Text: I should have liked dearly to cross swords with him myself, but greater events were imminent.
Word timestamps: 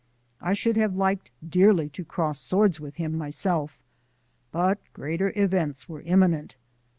I 0.41 0.53
should 0.53 0.77
have 0.77 0.95
liked 0.95 1.29
dearly 1.47 1.87
to 1.89 2.03
cross 2.03 2.39
swords 2.39 2.79
with 2.79 2.95
him 2.95 3.15
myself, 3.15 3.77
but 4.51 4.79
greater 4.93 5.31
events 5.35 5.87
were 5.87 6.01
imminent. 6.01 6.55